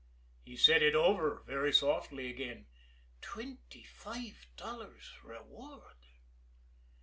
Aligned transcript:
He 0.43 0.55
said 0.57 0.81
it 0.81 0.95
over 0.95 1.43
very 1.45 1.71
softly 1.71 2.27
again: 2.27 2.65
"Twenty 3.21 3.83
five 3.83 4.47
dollars 4.57 5.11
reward!" 5.23 5.93